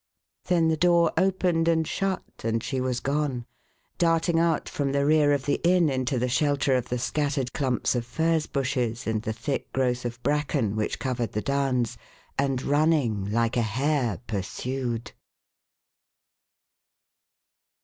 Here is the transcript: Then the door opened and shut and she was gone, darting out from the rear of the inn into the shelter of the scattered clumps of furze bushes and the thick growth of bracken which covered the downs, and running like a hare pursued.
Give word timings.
Then 0.45 0.67
the 0.67 0.77
door 0.77 1.13
opened 1.15 1.67
and 1.67 1.87
shut 1.87 2.23
and 2.43 2.63
she 2.63 2.81
was 2.81 3.01
gone, 3.01 3.45
darting 3.99 4.39
out 4.39 4.67
from 4.67 4.93
the 4.93 5.05
rear 5.05 5.31
of 5.31 5.45
the 5.45 5.61
inn 5.63 5.89
into 5.91 6.17
the 6.17 6.27
shelter 6.27 6.73
of 6.75 6.89
the 6.89 6.97
scattered 6.97 7.53
clumps 7.53 7.93
of 7.93 8.03
furze 8.03 8.47
bushes 8.47 9.05
and 9.05 9.21
the 9.21 9.31
thick 9.31 9.71
growth 9.73 10.03
of 10.03 10.19
bracken 10.23 10.75
which 10.75 10.97
covered 10.97 11.33
the 11.33 11.41
downs, 11.43 11.99
and 12.35 12.63
running 12.63 13.31
like 13.31 13.55
a 13.55 13.61
hare 13.61 14.19
pursued. 14.25 15.11